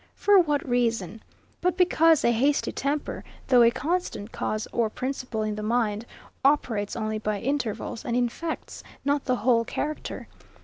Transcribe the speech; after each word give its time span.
For 0.15 0.39
what 0.39 0.67
reason? 0.67 1.21
but 1.61 1.77
because 1.77 2.25
a 2.25 2.31
hasty 2.31 2.71
temper, 2.71 3.23
though 3.47 3.61
a 3.61 3.69
constant 3.69 4.31
cause 4.31 4.67
or 4.73 4.89
principle 4.89 5.43
in 5.43 5.53
the 5.53 5.61
mind, 5.61 6.07
operates 6.43 6.95
only 6.95 7.19
by 7.19 7.39
intervals, 7.39 8.03
and 8.03 8.15
infects 8.17 8.81
not 9.05 9.25
the 9.25 9.35
whole 9.35 9.63
character. 9.63 10.27